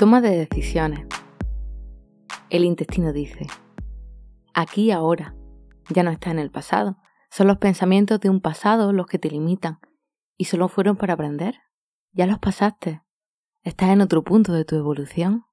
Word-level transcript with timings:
Toma 0.00 0.22
de 0.22 0.30
decisiones. 0.34 1.06
El 2.48 2.64
intestino 2.64 3.12
dice, 3.12 3.46
aquí 4.54 4.92
ahora, 4.92 5.34
ya 5.90 6.02
no 6.02 6.10
está 6.10 6.30
en 6.30 6.38
el 6.38 6.50
pasado, 6.50 6.96
son 7.30 7.48
los 7.48 7.58
pensamientos 7.58 8.18
de 8.18 8.30
un 8.30 8.40
pasado 8.40 8.94
los 8.94 9.06
que 9.06 9.18
te 9.18 9.28
limitan 9.28 9.78
y 10.38 10.46
solo 10.46 10.68
fueron 10.68 10.96
para 10.96 11.12
aprender. 11.12 11.56
Ya 12.12 12.26
los 12.26 12.38
pasaste, 12.38 13.02
estás 13.62 13.90
en 13.90 14.00
otro 14.00 14.24
punto 14.24 14.54
de 14.54 14.64
tu 14.64 14.74
evolución. 14.74 15.44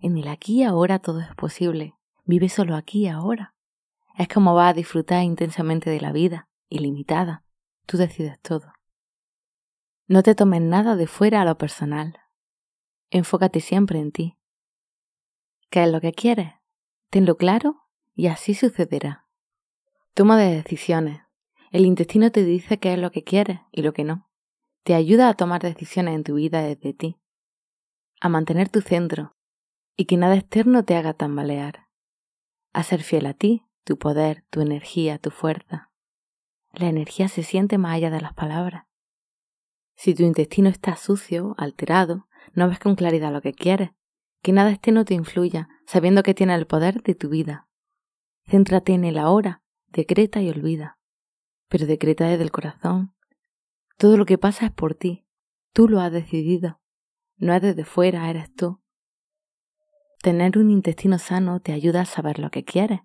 En 0.00 0.16
el 0.16 0.28
aquí 0.28 0.60
y 0.60 0.64
ahora 0.64 0.98
todo 0.98 1.20
es 1.20 1.34
posible, 1.34 1.94
vive 2.24 2.48
solo 2.48 2.74
aquí 2.74 3.00
y 3.00 3.08
ahora. 3.08 3.54
Es 4.16 4.28
como 4.28 4.54
vas 4.54 4.70
a 4.70 4.76
disfrutar 4.76 5.24
intensamente 5.24 5.90
de 5.90 6.00
la 6.00 6.12
vida, 6.12 6.48
ilimitada, 6.70 7.44
tú 7.84 7.98
decides 7.98 8.40
todo. 8.40 8.72
No 10.06 10.22
te 10.22 10.34
tomes 10.34 10.62
nada 10.62 10.96
de 10.96 11.06
fuera 11.06 11.42
a 11.42 11.44
lo 11.44 11.58
personal, 11.58 12.18
Enfócate 13.10 13.60
siempre 13.60 14.00
en 14.00 14.12
ti. 14.12 14.38
¿Qué 15.70 15.84
es 15.84 15.90
lo 15.90 16.00
que 16.00 16.12
quieres? 16.12 16.52
Tenlo 17.10 17.36
claro 17.36 17.82
y 18.14 18.26
así 18.26 18.54
sucederá. 18.54 19.26
Toma 20.12 20.36
de 20.36 20.54
decisiones. 20.54 21.22
El 21.70 21.86
intestino 21.86 22.30
te 22.30 22.44
dice 22.44 22.78
qué 22.78 22.92
es 22.92 22.98
lo 22.98 23.10
que 23.10 23.24
quieres 23.24 23.60
y 23.72 23.82
lo 23.82 23.92
que 23.92 24.04
no. 24.04 24.28
Te 24.82 24.94
ayuda 24.94 25.28
a 25.28 25.34
tomar 25.34 25.62
decisiones 25.62 26.14
en 26.14 26.24
tu 26.24 26.34
vida 26.34 26.62
desde 26.62 26.92
ti. 26.92 27.18
A 28.20 28.28
mantener 28.28 28.68
tu 28.68 28.80
centro 28.80 29.36
y 29.96 30.04
que 30.04 30.16
nada 30.16 30.36
externo 30.36 30.84
te 30.84 30.96
haga 30.96 31.14
tambalear. 31.14 31.88
A 32.72 32.82
ser 32.82 33.02
fiel 33.02 33.26
a 33.26 33.34
ti, 33.34 33.64
tu 33.84 33.98
poder, 33.98 34.44
tu 34.50 34.60
energía, 34.60 35.18
tu 35.18 35.30
fuerza. 35.30 35.90
La 36.72 36.88
energía 36.88 37.28
se 37.28 37.42
siente 37.42 37.78
más 37.78 37.94
allá 37.96 38.10
de 38.10 38.20
las 38.20 38.34
palabras. 38.34 38.84
Si 39.94 40.14
tu 40.14 40.22
intestino 40.22 40.68
está 40.68 40.94
sucio, 40.96 41.54
alterado, 41.58 42.27
no 42.54 42.68
ves 42.68 42.78
con 42.78 42.94
claridad 42.94 43.32
lo 43.32 43.42
que 43.42 43.52
quieres, 43.52 43.90
que 44.42 44.52
nada 44.52 44.78
no 44.92 45.04
te 45.04 45.14
influya, 45.14 45.68
sabiendo 45.86 46.22
que 46.22 46.34
tiene 46.34 46.54
el 46.54 46.66
poder 46.66 47.02
de 47.02 47.14
tu 47.14 47.28
vida. 47.28 47.68
Céntrate 48.48 48.92
en 48.92 49.04
el 49.04 49.18
ahora, 49.18 49.62
decreta 49.88 50.40
y 50.40 50.48
olvida. 50.48 50.98
Pero 51.68 51.86
decreta 51.86 52.26
desde 52.26 52.44
el 52.44 52.50
corazón. 52.50 53.14
Todo 53.96 54.16
lo 54.16 54.24
que 54.26 54.38
pasa 54.38 54.66
es 54.66 54.72
por 54.72 54.94
ti, 54.94 55.26
tú 55.72 55.88
lo 55.88 56.00
has 56.00 56.12
decidido. 56.12 56.80
No 57.36 57.52
es 57.54 57.62
desde 57.62 57.84
fuera, 57.84 58.30
eres 58.30 58.52
tú. 58.54 58.80
Tener 60.22 60.58
un 60.58 60.70
intestino 60.70 61.18
sano 61.18 61.60
te 61.60 61.72
ayuda 61.72 62.02
a 62.02 62.06
saber 62.06 62.38
lo 62.38 62.50
que 62.50 62.64
quieres. 62.64 63.00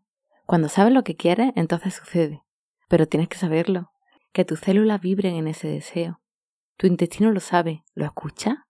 Cuando 0.46 0.70
sabes 0.70 0.94
lo 0.94 1.04
que 1.04 1.16
quieres, 1.16 1.52
entonces 1.56 1.94
sucede. 1.94 2.44
Pero 2.90 3.08
tienes 3.08 3.30
que 3.30 3.38
saberlo, 3.38 3.92
que 4.32 4.46
tus 4.46 4.60
células 4.60 5.02
vibren 5.02 5.36
en 5.36 5.48
ese 5.48 5.68
deseo. 5.68 6.22
Tu 6.78 6.88
intestino 6.88 7.32
lo 7.32 7.40
sabe, 7.40 7.84
¿lo 7.94 8.06
escucha? 8.06 8.63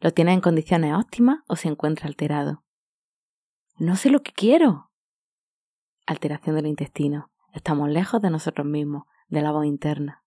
¿Lo 0.00 0.12
tiene 0.12 0.32
en 0.32 0.40
condiciones 0.40 0.94
óptimas 0.94 1.40
o 1.48 1.56
se 1.56 1.66
encuentra 1.66 2.06
alterado? 2.06 2.62
No 3.78 3.96
sé 3.96 4.10
lo 4.10 4.22
que 4.22 4.30
quiero. 4.30 4.92
Alteración 6.06 6.54
del 6.54 6.66
intestino. 6.66 7.32
Estamos 7.52 7.88
lejos 7.88 8.22
de 8.22 8.30
nosotros 8.30 8.64
mismos, 8.64 9.04
de 9.26 9.42
la 9.42 9.50
voz 9.50 9.66
interna. 9.66 10.24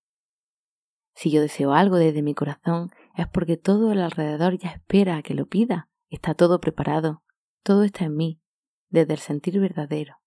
Si 1.14 1.32
yo 1.32 1.42
deseo 1.42 1.74
algo 1.74 1.96
desde 1.96 2.22
mi 2.22 2.34
corazón, 2.34 2.92
es 3.16 3.28
porque 3.30 3.56
todo 3.56 3.94
el 3.94 4.02
alrededor 4.02 4.58
ya 4.58 4.72
espera 4.72 5.16
a 5.16 5.22
que 5.22 5.36
lo 5.36 5.46
pida. 5.46 5.90
Está 6.10 6.34
todo 6.34 6.60
preparado. 6.60 7.24
Todo 7.64 7.84
está 7.84 8.04
en 8.06 8.18
mí, 8.18 8.42
desde 8.90 9.14
el 9.14 9.20
sentir 9.20 9.58
verdadero. 9.60 10.18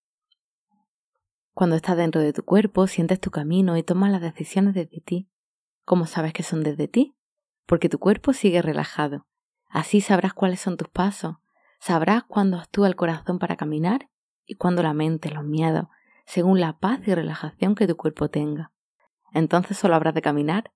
Cuando 1.53 1.77
estás 1.77 1.98
dentro 1.98 2.23
de 2.23 2.33
tu 2.33 2.45
cuerpo, 2.45 2.86
sientes 2.86 3.20
tu 3.20 3.31
camino 3.31 3.77
y 3.77 3.83
tomas 3.83 4.11
las 4.11 4.23
decisiones 4.23 4.73
desde 4.73 5.01
ti. 5.02 5.30
¿Cómo 5.85 6.07
sabes 6.07 6.33
que 6.33 6.42
son 6.42 6.63
desde 6.63 6.89
ti? 6.89 7.14
Porque 7.67 7.90
tu 7.90 7.98
cuerpo 7.98 8.33
sigue 8.33 8.63
relajado, 8.63 9.27
Así 9.74 10.01
sabrás 10.01 10.35
cuáles 10.35 10.61
son 10.61 10.77
tus 10.77 10.89
pasos, 10.89 11.35
sabrás 11.80 12.23
cuándo 12.23 12.58
actúa 12.58 12.86
el 12.86 12.95
corazón 12.95 13.40
para 13.40 13.57
caminar 13.57 14.08
y 14.46 14.55
cuándo 14.55 14.85
la 14.85 14.95
mente, 14.95 15.33
los 15.33 15.42
miedos, 15.42 15.89
según 16.27 16.61
la 16.61 16.79
paz 16.79 17.01
y 17.08 17.12
relajación 17.12 17.74
que 17.74 17.89
tu 17.89 17.96
cuerpo 17.96 18.30
tenga. 18.30 18.70
Entonces 19.33 19.77
solo 19.77 19.96
habrás 19.96 20.14
de 20.14 20.23
caminar. 20.23 20.70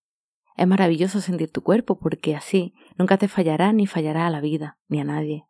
Es 0.57 0.67
maravilloso 0.67 1.21
sentir 1.21 1.53
tu 1.53 1.63
cuerpo 1.63 2.01
porque 2.01 2.35
así 2.35 2.75
nunca 2.97 3.19
te 3.19 3.29
fallará 3.29 3.73
ni 3.73 3.87
fallará 3.87 4.27
a 4.27 4.31
la 4.31 4.41
vida, 4.41 4.79
ni 4.89 5.01
a 5.01 5.05
nadie. 5.05 5.47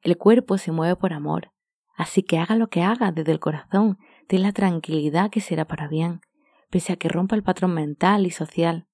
El 0.00 0.16
cuerpo 0.16 0.56
se 0.56 0.72
mueve 0.72 0.96
por 0.96 1.12
amor, 1.12 1.52
así 1.94 2.22
que 2.22 2.38
haga 2.38 2.56
lo 2.56 2.70
que 2.70 2.82
haga 2.82 3.12
desde 3.12 3.32
el 3.32 3.38
corazón, 3.38 3.98
ten 4.28 4.40
la 4.40 4.52
tranquilidad 4.52 5.28
que 5.28 5.42
será 5.42 5.66
para 5.66 5.88
bien, 5.88 6.22
pese 6.70 6.94
a 6.94 6.96
que 6.96 7.10
rompa 7.10 7.36
el 7.36 7.42
patrón 7.42 7.74
mental 7.74 8.24
y 8.24 8.30
social. 8.30 8.86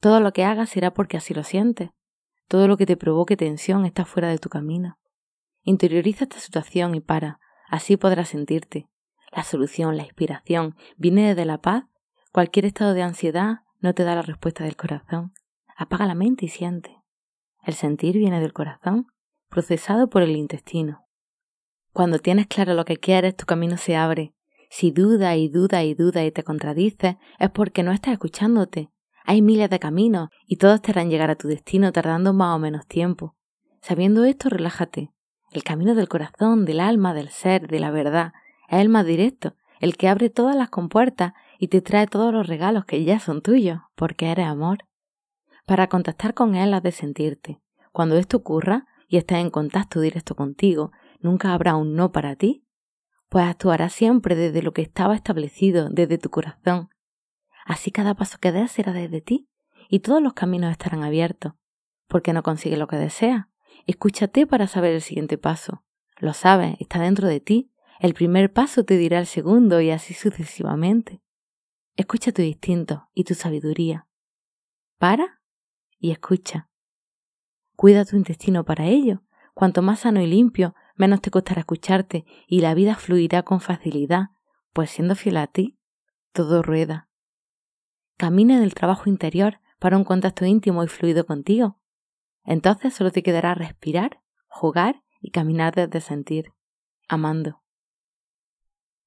Todo 0.00 0.18
lo 0.18 0.32
que 0.32 0.44
hagas 0.44 0.70
será 0.70 0.92
porque 0.92 1.18
así 1.18 1.34
lo 1.34 1.44
sientes, 1.44 1.90
todo 2.50 2.66
lo 2.66 2.76
que 2.76 2.84
te 2.84 2.96
provoque 2.96 3.36
tensión 3.36 3.86
está 3.86 4.04
fuera 4.04 4.28
de 4.28 4.38
tu 4.38 4.48
camino. 4.48 4.98
Interioriza 5.62 6.24
esta 6.24 6.40
situación 6.40 6.96
y 6.96 7.00
para, 7.00 7.38
así 7.68 7.96
podrás 7.96 8.30
sentirte. 8.30 8.88
La 9.30 9.44
solución, 9.44 9.96
la 9.96 10.02
inspiración, 10.02 10.74
viene 10.96 11.28
desde 11.28 11.44
la 11.44 11.58
paz. 11.58 11.84
Cualquier 12.32 12.64
estado 12.64 12.92
de 12.92 13.02
ansiedad 13.02 13.60
no 13.78 13.94
te 13.94 14.02
da 14.02 14.16
la 14.16 14.22
respuesta 14.22 14.64
del 14.64 14.74
corazón. 14.74 15.32
Apaga 15.76 16.06
la 16.06 16.16
mente 16.16 16.46
y 16.46 16.48
siente. 16.48 16.96
El 17.62 17.74
sentir 17.74 18.16
viene 18.18 18.40
del 18.40 18.52
corazón, 18.52 19.06
procesado 19.48 20.10
por 20.10 20.22
el 20.22 20.34
intestino. 20.34 21.06
Cuando 21.92 22.18
tienes 22.18 22.48
claro 22.48 22.74
lo 22.74 22.84
que 22.84 22.96
quieres, 22.96 23.36
tu 23.36 23.46
camino 23.46 23.76
se 23.76 23.94
abre. 23.94 24.34
Si 24.70 24.90
duda 24.90 25.36
y 25.36 25.48
duda 25.48 25.84
y 25.84 25.94
duda 25.94 26.24
y 26.24 26.32
te 26.32 26.42
contradices, 26.42 27.14
es 27.38 27.50
porque 27.50 27.84
no 27.84 27.92
estás 27.92 28.14
escuchándote, 28.14 28.90
hay 29.24 29.42
miles 29.42 29.70
de 29.70 29.78
caminos 29.78 30.28
y 30.46 30.56
todos 30.56 30.82
te 30.82 30.90
harán 30.92 31.10
llegar 31.10 31.30
a 31.30 31.36
tu 31.36 31.48
destino 31.48 31.92
tardando 31.92 32.32
más 32.32 32.56
o 32.56 32.58
menos 32.58 32.86
tiempo. 32.86 33.36
Sabiendo 33.80 34.24
esto, 34.24 34.48
relájate. 34.48 35.10
El 35.52 35.64
camino 35.64 35.94
del 35.94 36.08
corazón, 36.08 36.64
del 36.64 36.80
alma, 36.80 37.14
del 37.14 37.28
ser, 37.28 37.66
de 37.68 37.80
la 37.80 37.90
verdad, 37.90 38.32
es 38.68 38.80
el 38.80 38.88
más 38.88 39.04
directo, 39.04 39.54
el 39.80 39.96
que 39.96 40.08
abre 40.08 40.30
todas 40.30 40.54
las 40.54 40.68
compuertas 40.68 41.32
y 41.58 41.68
te 41.68 41.80
trae 41.80 42.06
todos 42.06 42.32
los 42.32 42.46
regalos 42.46 42.84
que 42.84 43.02
ya 43.04 43.18
son 43.18 43.42
tuyos, 43.42 43.80
porque 43.96 44.30
eres 44.30 44.46
amor. 44.46 44.84
Para 45.66 45.88
contactar 45.88 46.34
con 46.34 46.54
él 46.54 46.74
has 46.74 46.82
de 46.82 46.92
sentirte. 46.92 47.60
Cuando 47.92 48.16
esto 48.16 48.36
ocurra 48.36 48.86
y 49.08 49.16
estés 49.16 49.38
en 49.38 49.50
contacto 49.50 50.00
directo 50.00 50.34
contigo, 50.34 50.92
nunca 51.20 51.52
habrá 51.52 51.74
un 51.74 51.94
no 51.94 52.12
para 52.12 52.36
ti, 52.36 52.64
pues 53.28 53.44
actuarás 53.46 53.92
siempre 53.92 54.34
desde 54.34 54.62
lo 54.62 54.72
que 54.72 54.82
estaba 54.82 55.14
establecido, 55.14 55.88
desde 55.88 56.18
tu 56.18 56.30
corazón, 56.30 56.90
Así 57.70 57.92
cada 57.92 58.14
paso 58.14 58.38
que 58.40 58.50
des 58.50 58.72
será 58.72 58.92
desde 58.92 59.20
ti 59.20 59.48
y 59.88 60.00
todos 60.00 60.20
los 60.20 60.32
caminos 60.32 60.72
estarán 60.72 61.04
abiertos. 61.04 61.52
Porque 62.08 62.32
no 62.32 62.42
consigues 62.42 62.80
lo 62.80 62.88
que 62.88 62.96
deseas. 62.96 63.46
Escúchate 63.86 64.44
para 64.44 64.66
saber 64.66 64.92
el 64.92 65.00
siguiente 65.00 65.38
paso. 65.38 65.84
Lo 66.18 66.32
sabes, 66.32 66.74
está 66.80 66.98
dentro 66.98 67.28
de 67.28 67.38
ti. 67.38 67.70
El 68.00 68.12
primer 68.14 68.52
paso 68.52 68.84
te 68.84 68.96
dirá 68.96 69.20
el 69.20 69.26
segundo 69.26 69.80
y 69.80 69.92
así 69.92 70.14
sucesivamente. 70.14 71.22
Escucha 71.94 72.32
tu 72.32 72.42
instinto 72.42 73.08
y 73.14 73.22
tu 73.22 73.34
sabiduría. 73.34 74.08
Para 74.98 75.40
y 75.96 76.10
escucha. 76.10 76.68
Cuida 77.76 78.04
tu 78.04 78.16
intestino 78.16 78.64
para 78.64 78.86
ello. 78.86 79.22
Cuanto 79.54 79.80
más 79.80 80.00
sano 80.00 80.20
y 80.20 80.26
limpio, 80.26 80.74
menos 80.96 81.20
te 81.20 81.30
costará 81.30 81.60
escucharte 81.60 82.24
y 82.48 82.62
la 82.62 82.74
vida 82.74 82.96
fluirá 82.96 83.44
con 83.44 83.60
facilidad, 83.60 84.30
pues 84.72 84.90
siendo 84.90 85.14
fiel 85.14 85.36
a 85.36 85.46
ti, 85.46 85.78
todo 86.32 86.64
rueda. 86.64 87.09
Camina 88.20 88.54
en 88.54 88.62
el 88.62 88.74
trabajo 88.74 89.08
interior 89.08 89.60
para 89.78 89.96
un 89.96 90.04
contacto 90.04 90.44
íntimo 90.44 90.84
y 90.84 90.88
fluido 90.88 91.24
contigo. 91.24 91.80
Entonces 92.44 92.92
solo 92.92 93.10
te 93.10 93.22
quedará 93.22 93.54
respirar, 93.54 94.20
jugar 94.46 95.02
y 95.22 95.30
caminar 95.30 95.74
desde 95.74 96.02
sentir, 96.02 96.52
amando. 97.08 97.62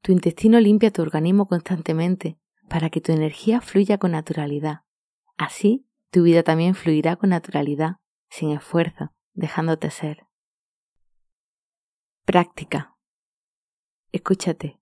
Tu 0.02 0.14
intestino 0.14 0.60
limpia 0.60 0.90
tu 0.90 1.04
organismo 1.04 1.48
constantemente 1.48 2.40
para 2.68 2.90
que 2.90 3.02
tu 3.02 3.12
energía 3.12 3.62
fluya 3.62 4.00
con 4.00 4.14
naturalidad. 4.14 4.80
Así, 5.38 5.86
tu 6.10 6.24
vida 6.24 6.42
también 6.42 6.74
fluirá 6.74 7.16
con 7.16 7.30
naturalidad, 7.30 7.98
sin 8.32 8.50
esfuerzo, 8.50 9.12
dejándote 9.34 9.92
ser. 9.92 10.26
Práctica. 12.26 12.98
Escúchate. 14.12 14.80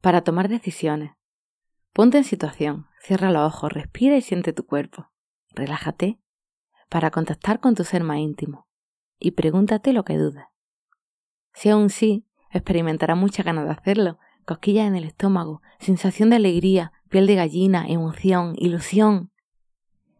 Para 0.00 0.22
tomar 0.22 0.48
decisiones, 0.48 1.16
Ponte 1.94 2.18
en 2.18 2.24
situación, 2.24 2.88
cierra 3.04 3.30
los 3.30 3.42
ojos, 3.46 3.70
respira 3.72 4.16
y 4.16 4.22
siente 4.22 4.54
tu 4.54 4.64
cuerpo. 4.64 5.10
Relájate 5.50 6.18
para 6.88 7.10
contactar 7.10 7.60
con 7.60 7.74
tu 7.74 7.84
ser 7.84 8.02
más 8.02 8.18
íntimo 8.18 8.66
y 9.18 9.32
pregúntate 9.32 9.92
lo 9.92 10.04
que 10.04 10.16
dudas. 10.16 10.48
Si 11.52 11.68
aún 11.68 11.90
sí, 11.90 12.26
experimentarás 12.50 13.16
muchas 13.16 13.44
ganas 13.44 13.66
de 13.66 13.72
hacerlo, 13.72 14.18
cosquillas 14.46 14.86
en 14.86 14.96
el 14.96 15.04
estómago, 15.04 15.60
sensación 15.78 16.30
de 16.30 16.36
alegría, 16.36 16.92
piel 17.10 17.26
de 17.26 17.34
gallina, 17.34 17.86
emoción, 17.86 18.54
ilusión. 18.56 19.30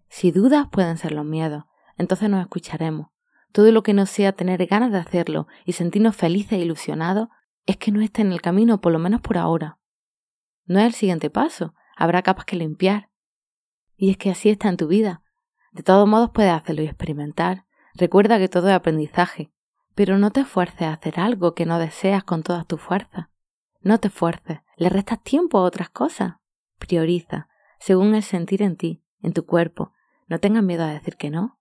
Si 0.08 0.30
dudas 0.30 0.68
pueden 0.70 0.98
ser 0.98 1.12
los 1.12 1.24
miedos, 1.24 1.64
entonces 1.96 2.28
nos 2.28 2.42
escucharemos. 2.42 3.08
Todo 3.52 3.72
lo 3.72 3.82
que 3.82 3.94
no 3.94 4.04
sea 4.04 4.32
tener 4.32 4.66
ganas 4.66 4.92
de 4.92 4.98
hacerlo 4.98 5.46
y 5.64 5.72
sentirnos 5.72 6.16
felices 6.16 6.52
e 6.52 6.62
ilusionados 6.62 7.28
es 7.66 7.78
que 7.78 7.92
no 7.92 8.02
está 8.02 8.20
en 8.20 8.32
el 8.32 8.42
camino, 8.42 8.80
por 8.80 8.92
lo 8.92 8.98
menos 8.98 9.22
por 9.22 9.38
ahora. 9.38 9.78
No 10.66 10.80
es 10.80 10.86
el 10.86 10.92
siguiente 10.92 11.30
paso, 11.30 11.74
habrá 11.96 12.22
capas 12.22 12.44
que 12.44 12.56
limpiar. 12.56 13.10
Y 13.96 14.10
es 14.10 14.16
que 14.16 14.30
así 14.30 14.50
está 14.50 14.68
en 14.68 14.76
tu 14.76 14.88
vida. 14.88 15.22
De 15.72 15.82
todos 15.82 16.08
modos 16.08 16.30
puedes 16.32 16.52
hacerlo 16.52 16.82
y 16.82 16.86
experimentar. 16.86 17.66
Recuerda 17.94 18.38
que 18.38 18.48
todo 18.48 18.68
es 18.68 18.74
aprendizaje, 18.74 19.52
pero 19.94 20.18
no 20.18 20.30
te 20.30 20.40
esfuerces 20.40 20.82
a 20.82 20.92
hacer 20.92 21.20
algo 21.20 21.54
que 21.54 21.66
no 21.66 21.78
deseas 21.78 22.24
con 22.24 22.42
todas 22.42 22.66
tus 22.66 22.80
fuerzas. 22.80 23.26
No 23.80 23.98
te 23.98 24.08
esfuerces, 24.08 24.60
le 24.76 24.88
restas 24.88 25.22
tiempo 25.22 25.58
a 25.58 25.62
otras 25.62 25.90
cosas. 25.90 26.34
Prioriza, 26.78 27.48
según 27.78 28.14
el 28.14 28.22
sentir 28.22 28.62
en 28.62 28.76
ti, 28.76 29.04
en 29.22 29.32
tu 29.32 29.46
cuerpo. 29.46 29.92
No 30.26 30.38
tengas 30.40 30.62
miedo 30.62 30.84
a 30.84 30.88
decir 30.88 31.16
que 31.16 31.30
no. 31.30 31.58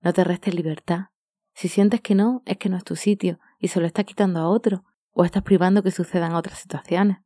No 0.00 0.12
te 0.12 0.24
restes 0.24 0.54
libertad. 0.54 1.06
Si 1.54 1.68
sientes 1.68 2.00
que 2.00 2.14
no, 2.14 2.42
es 2.44 2.56
que 2.58 2.68
no 2.68 2.76
es 2.76 2.84
tu 2.84 2.96
sitio 2.96 3.38
y 3.58 3.68
se 3.68 3.80
lo 3.80 3.86
estás 3.86 4.04
quitando 4.04 4.40
a 4.40 4.48
otro, 4.48 4.84
o 5.12 5.24
estás 5.24 5.42
privando 5.42 5.82
que 5.82 5.90
sucedan 5.90 6.34
otras 6.34 6.58
situaciones. 6.58 7.18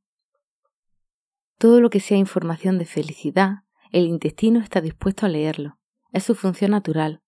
Todo 1.59 1.81
lo 1.81 1.89
que 1.89 2.01
sea 2.01 2.19
información 2.19 2.79
de 2.79 2.85
felicidad, 2.85 3.63
el 3.91 4.07
intestino 4.07 4.61
está 4.61 4.83
dispuesto 4.83 5.25
a 5.25 5.31
leerlo. 5.31 5.79
Es 6.13 6.25
su 6.25 6.35
función 6.35 6.73
natural. 6.73 7.23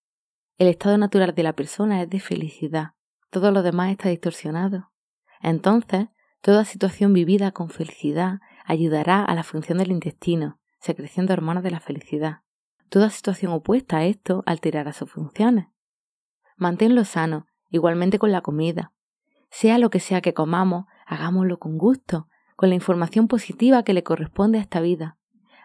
El 0.59 0.69
estado 0.69 0.99
natural 0.99 1.35
de 1.35 1.43
la 1.43 1.55
persona 1.55 2.03
es 2.03 2.11
de 2.11 2.21
felicidad. 2.21 2.93
Todo 3.31 3.53
lo 3.53 3.63
demás 3.63 3.91
está 3.91 4.11
distorsionado. 4.11 4.91
Entonces, 5.41 6.09
toda 6.43 6.67
situación 6.67 7.15
vivida 7.15 7.53
con 7.53 7.71
felicidad 7.71 8.41
ayudará 8.67 9.25
a 9.25 9.35
la 9.35 9.45
función 9.45 9.79
del 9.79 9.93
intestino, 9.93 10.61
secreción 10.79 11.25
de 11.25 11.33
hormonas 11.33 11.63
de 11.63 11.71
la 11.71 11.81
felicidad. 11.81 12.41
Toda 12.91 13.09
situación 13.09 13.53
opuesta 13.53 13.99
a 13.99 14.05
esto 14.05 14.43
alterará 14.45 14.93
sus 14.93 15.11
funciones. 15.11 15.69
Manténlo 16.57 17.07
sano, 17.07 17.47
igualmente 17.71 18.19
con 18.19 18.33
la 18.33 18.43
comida. 18.43 18.93
Sea 19.51 19.79
lo 19.79 19.89
que 19.89 20.01
sea 20.01 20.21
que 20.21 20.35
comamos, 20.35 20.85
hagámoslo 21.07 21.59
con 21.59 21.79
gusto, 21.79 22.29
con 22.59 22.71
la 22.71 22.75
información 22.75 23.29
positiva 23.29 23.85
que 23.85 23.95
le 23.95 24.03
corresponde 24.03 24.59
a 24.59 24.61
esta 24.61 24.81
vida. 24.81 25.17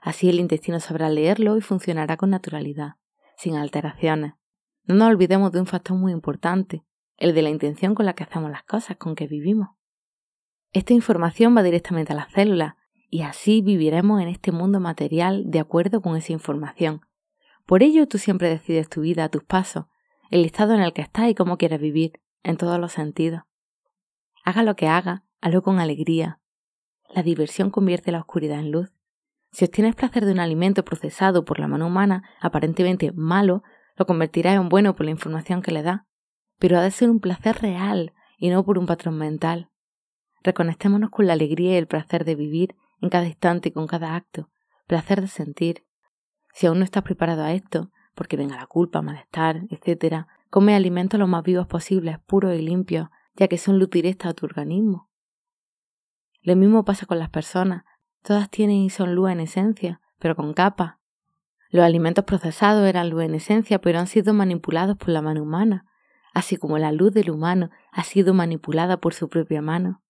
Así 0.04 0.30
el 0.30 0.40
intestino 0.40 0.80
sabrá 0.80 1.10
leerlo 1.10 1.58
y 1.58 1.62
funcionará 1.62 2.18
con 2.18 2.30
naturalidad, 2.30 2.98
sin 3.36 3.56
alteraciones. 3.56 4.36
No 4.86 4.94
nos 4.94 5.08
olvidemos 5.08 5.52
de 5.52 5.60
un 5.60 5.66
factor 5.66 5.98
muy 5.98 6.12
importante, 6.12 6.84
el 7.18 7.34
de 7.34 7.42
la 7.42 7.50
intención 7.50 7.96
con 7.96 8.06
la 8.06 8.14
que 8.14 8.22
hacemos 8.22 8.52
las 8.52 8.62
cosas, 8.62 8.98
con 8.98 9.16
que 9.16 9.26
vivimos. 9.26 9.70
Esta 10.72 10.94
información 10.94 11.58
va 11.58 11.64
directamente 11.64 12.14
a 12.14 12.16
las 12.16 12.32
células 12.32 12.76
y 13.10 13.24
así 13.24 13.64
viviremos 13.64 14.22
en 14.22 14.28
este 14.28 14.52
mundo 14.52 14.80
material 14.80 15.50
de 15.50 15.62
acuerdo 15.62 16.00
con 16.00 16.16
esa 16.16 16.32
información. 16.32 17.02
Por 17.66 17.82
ello 17.82 18.08
tú 18.08 18.20
siempre 18.20 18.50
decides 18.50 18.88
tu 18.88 19.02
vida, 19.02 19.30
tus 19.30 19.44
pasos, 19.44 19.86
el 20.30 20.46
estado 20.46 20.76
en 20.76 20.82
el 20.82 20.94
que 20.94 21.02
estás 21.02 21.28
y 21.28 21.34
cómo 21.34 21.58
quieres 21.58 21.82
vivir, 21.82 22.22
en 22.44 22.56
todos 22.56 22.80
los 22.80 22.92
sentidos. 22.92 23.42
Haga 24.46 24.62
lo 24.62 24.76
que 24.76 24.88
haga, 24.88 25.26
hazlo 25.42 25.64
con 25.64 25.80
alegría, 25.80 26.40
la 27.14 27.24
diversión 27.24 27.70
convierte 27.70 28.12
la 28.12 28.20
oscuridad 28.20 28.60
en 28.60 28.72
luz. 28.72 28.92
Si 29.52 29.66
obtienes 29.66 29.96
placer 29.96 30.26
de 30.26 30.32
un 30.32 30.40
alimento 30.40 30.84
procesado 30.84 31.46
por 31.46 31.60
la 31.60 31.68
mano 31.68 31.88
humana, 31.88 32.24
aparentemente 32.42 33.12
malo, 33.12 33.64
lo 33.96 34.08
convertirá 34.08 34.54
en 34.54 34.68
bueno 34.68 34.96
por 34.96 35.06
la 35.06 35.12
información 35.12 35.62
que 35.62 35.72
le 35.72 35.84
da. 35.84 36.08
Pero 36.58 36.78
ha 36.78 36.82
de 36.82 36.92
ser 36.92 37.10
un 37.10 37.20
placer 37.20 37.62
real 37.62 38.14
y 38.38 38.50
no 38.50 38.66
por 38.66 38.80
un 38.80 38.88
patrón 38.88 39.18
mental. 39.18 39.70
Reconectémonos 40.44 41.12
con 41.12 41.28
la 41.28 41.34
alegría 41.34 41.74
y 41.74 41.78
el 41.78 41.88
placer 41.88 42.26
de 42.26 42.36
vivir 42.36 42.76
en 43.00 43.10
cada 43.10 43.28
instante 43.28 43.70
y 43.70 43.72
con 43.72 43.86
cada 43.86 44.16
acto, 44.16 44.50
placer 44.88 45.22
de 45.22 45.28
sentir. 45.28 45.86
Si 46.54 46.66
aún 46.66 46.80
no 46.80 46.86
estás 46.86 47.04
preparado 47.04 47.44
a 47.44 47.54
esto, 47.54 47.92
porque 48.16 48.38
venga 48.38 48.56
la 48.56 48.66
culpa, 48.66 49.02
malestar, 49.02 49.62
etc., 49.70 50.26
come 50.50 50.76
alimentos 50.76 51.20
lo 51.20 51.28
más 51.28 51.44
vivos 51.44 51.68
posibles, 51.68 52.20
puros 52.26 52.56
y 52.56 52.62
limpios, 52.62 53.10
ya 53.36 53.48
que 53.48 53.58
son 53.58 53.80
luz 53.80 53.90
a 54.24 54.34
tu 54.34 54.46
organismo. 54.46 55.10
Lo 56.44 56.58
mismo 56.58 56.84
pasa 56.84 57.06
con 57.06 57.20
las 57.20 57.30
personas. 57.30 57.86
Todas 58.22 58.50
tienen 58.50 58.76
y 58.78 58.90
son 58.90 59.16
luz 59.16 59.32
en 59.32 59.40
esencia, 59.40 60.02
pero 60.20 60.36
con 60.36 60.54
capa. 60.54 61.00
Los 61.70 61.86
alimentos 61.86 62.26
procesados 62.26 62.86
eran 62.86 63.10
luz 63.10 63.24
en 63.24 63.36
esencia, 63.36 63.80
pero 63.80 63.98
han 63.98 64.08
sido 64.08 64.34
manipulados 64.34 64.98
por 64.98 65.10
la 65.10 65.22
mano 65.22 65.42
humana, 65.42 65.86
así 66.34 66.58
como 66.58 66.78
la 66.78 66.92
luz 66.92 67.14
del 67.14 67.32
humano 67.32 67.72
ha 67.92 68.04
sido 68.04 68.34
manipulada 68.34 68.98
por 68.98 69.14
su 69.14 69.30
propia 69.30 69.62
mano. 69.62 70.04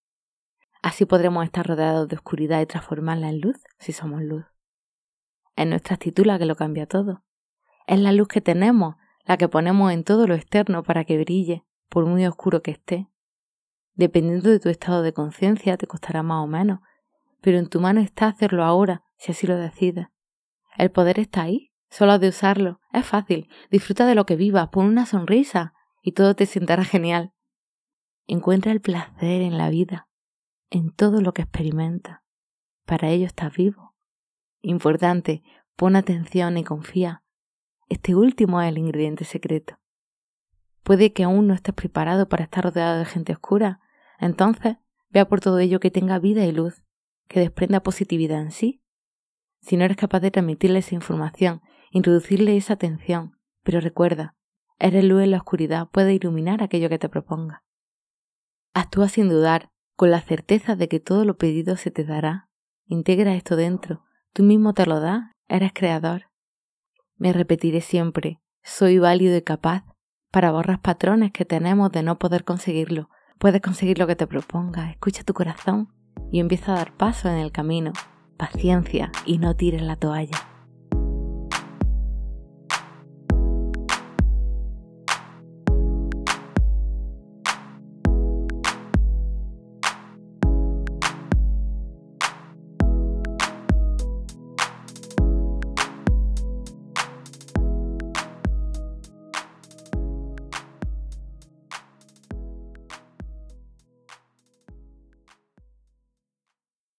Así 0.81 1.05
podremos 1.05 1.45
estar 1.45 1.65
rodeados 1.65 2.09
de 2.09 2.15
oscuridad 2.15 2.59
y 2.61 2.65
transformarla 2.65 3.29
en 3.29 3.39
luz 3.39 3.55
si 3.79 3.93
somos 3.93 4.21
luz. 4.21 4.43
Es 5.55 5.67
nuestra 5.67 5.95
actitud 5.95 6.25
la 6.25 6.39
que 6.39 6.45
lo 6.45 6.55
cambia 6.55 6.87
todo. 6.87 7.23
Es 7.87 7.99
la 7.99 8.11
luz 8.11 8.27
que 8.27 8.41
tenemos, 8.41 8.95
la 9.23 9.37
que 9.37 9.47
ponemos 9.47 9.91
en 9.91 10.03
todo 10.03 10.27
lo 10.27 10.33
externo 10.33 10.83
para 10.83 11.05
que 11.05 11.17
brille, 11.17 11.63
por 11.89 12.05
muy 12.05 12.25
oscuro 12.25 12.61
que 12.63 12.71
esté. 12.71 13.07
Dependiendo 13.95 14.49
de 14.49 14.59
tu 14.59 14.69
estado 14.69 15.01
de 15.01 15.13
conciencia, 15.13 15.77
te 15.77 15.87
costará 15.87 16.23
más 16.23 16.43
o 16.43 16.47
menos, 16.47 16.79
pero 17.41 17.57
en 17.57 17.69
tu 17.69 17.79
mano 17.79 17.99
está 18.01 18.27
hacerlo 18.27 18.63
ahora, 18.63 19.03
si 19.17 19.31
así 19.31 19.47
lo 19.47 19.57
decides. 19.57 20.07
El 20.77 20.91
poder 20.91 21.19
está 21.19 21.43
ahí, 21.43 21.71
solo 21.89 22.13
has 22.13 22.21
de 22.21 22.29
usarlo. 22.29 22.79
Es 22.91 23.05
fácil, 23.05 23.49
disfruta 23.69 24.05
de 24.05 24.15
lo 24.15 24.25
que 24.25 24.35
vivas, 24.35 24.69
pon 24.69 24.85
una 24.87 25.05
sonrisa 25.05 25.73
y 26.01 26.13
todo 26.13 26.35
te 26.35 26.45
sentará 26.45 26.83
genial. 26.83 27.33
Encuentra 28.25 28.71
el 28.71 28.81
placer 28.81 29.41
en 29.41 29.57
la 29.57 29.69
vida, 29.69 30.07
en 30.69 30.91
todo 30.91 31.21
lo 31.21 31.33
que 31.33 31.43
experimenta. 31.43 32.23
Para 32.85 33.09
ello 33.09 33.25
estás 33.25 33.55
vivo. 33.55 33.95
Importante, 34.61 35.43
pon 35.75 35.95
atención 35.95 36.57
y 36.57 36.63
confía. 36.63 37.23
Este 37.89 38.15
último 38.15 38.61
es 38.61 38.69
el 38.69 38.77
ingrediente 38.77 39.25
secreto. 39.25 39.77
Puede 40.83 41.13
que 41.13 41.23
aún 41.23 41.47
no 41.47 41.53
estés 41.53 41.75
preparado 41.75 42.27
para 42.27 42.43
estar 42.43 42.63
rodeado 42.63 42.97
de 42.97 43.05
gente 43.05 43.33
oscura. 43.33 43.79
Entonces, 44.23 44.77
vea 45.09 45.27
por 45.27 45.41
todo 45.41 45.59
ello 45.59 45.81
que 45.81 45.91
tenga 45.91 46.17
vida 46.17 46.45
y 46.45 46.53
luz, 46.53 46.81
que 47.27 47.41
desprenda 47.41 47.83
positividad 47.83 48.39
en 48.39 48.51
sí. 48.51 48.81
Si 49.59 49.75
no 49.75 49.83
eres 49.83 49.97
capaz 49.97 50.21
de 50.21 50.31
transmitirle 50.31 50.79
esa 50.79 50.95
información, 50.95 51.61
introducirle 51.91 52.55
esa 52.55 52.75
atención, 52.75 53.37
pero 53.63 53.81
recuerda, 53.81 54.37
eres 54.79 55.03
luz 55.03 55.23
en 55.23 55.31
la 55.31 55.39
oscuridad, 55.39 55.89
puede 55.91 56.13
iluminar 56.13 56.63
aquello 56.63 56.87
que 56.87 56.99
te 56.99 57.09
proponga. 57.09 57.65
Actúa 58.73 59.09
sin 59.09 59.27
dudar, 59.27 59.71
con 59.97 60.09
la 60.09 60.21
certeza 60.21 60.77
de 60.77 60.87
que 60.87 61.01
todo 61.01 61.25
lo 61.25 61.37
pedido 61.37 61.75
se 61.75 61.91
te 61.91 62.05
dará. 62.05 62.49
Integra 62.85 63.35
esto 63.35 63.57
dentro, 63.57 64.05
tú 64.31 64.43
mismo 64.43 64.73
te 64.73 64.85
lo 64.85 65.01
das, 65.01 65.31
eres 65.49 65.73
creador. 65.73 66.29
Me 67.17 67.33
repetiré 67.33 67.81
siempre, 67.81 68.39
soy 68.61 68.99
válido 68.99 69.35
y 69.35 69.41
capaz, 69.41 69.83
para 70.31 70.53
borrar 70.53 70.81
patrones 70.81 71.33
que 71.33 71.43
tenemos 71.43 71.91
de 71.91 72.03
no 72.03 72.19
poder 72.19 72.45
conseguirlo. 72.45 73.09
Puedes 73.37 73.61
conseguir 73.61 73.99
lo 73.99 74.07
que 74.07 74.15
te 74.15 74.27
propongas, 74.27 74.91
escucha 74.91 75.23
tu 75.23 75.33
corazón 75.33 75.89
y 76.31 76.39
empieza 76.39 76.73
a 76.73 76.77
dar 76.77 76.93
paso 76.93 77.29
en 77.29 77.35
el 77.35 77.51
camino. 77.51 77.93
Paciencia 78.37 79.11
y 79.25 79.37
no 79.37 79.55
tires 79.55 79.81
la 79.81 79.95
toalla. 79.95 80.52